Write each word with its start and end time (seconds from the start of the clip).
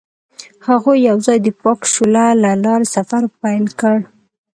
هغوی 0.67 0.97
یوځای 1.09 1.37
د 1.43 1.47
پاک 1.61 1.79
شعله 1.93 2.25
له 2.43 2.51
لارې 2.63 2.87
سفر 2.95 3.23
پیل 3.41 3.65
کړ. 3.79 3.97